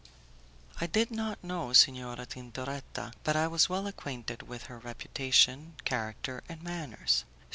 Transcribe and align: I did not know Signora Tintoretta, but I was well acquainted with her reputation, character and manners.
I 0.79 0.87
did 0.87 1.11
not 1.11 1.43
know 1.43 1.73
Signora 1.73 2.25
Tintoretta, 2.25 3.13
but 3.23 3.35
I 3.35 3.45
was 3.47 3.69
well 3.69 3.85
acquainted 3.85 4.41
with 4.41 4.63
her 4.63 4.79
reputation, 4.79 5.75
character 5.85 6.41
and 6.49 6.63
manners. 6.63 7.23